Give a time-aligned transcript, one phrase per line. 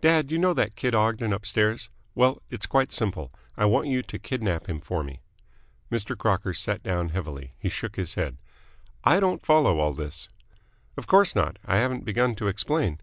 [0.00, 1.90] Dad, you know that kid Ogden upstairs?
[2.14, 3.30] Well, it's quite simple.
[3.54, 5.20] I want you to kidnap him for me."
[5.92, 6.16] Mr.
[6.16, 7.52] Crocker sat down heavily.
[7.58, 8.38] He shook his head.
[9.04, 10.30] "I don't follow all this."
[10.96, 11.58] "Of course not.
[11.66, 12.98] I haven't begun to explain.